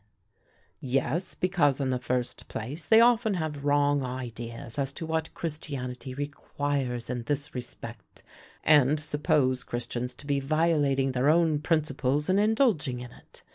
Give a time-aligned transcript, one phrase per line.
[0.79, 6.15] "Yes, because, in the first place, they often have wrong ideas as to what Christianity
[6.15, 8.23] requires in this respect,
[8.63, 13.43] and suppose Christians to be violating their own principles in indulging in it.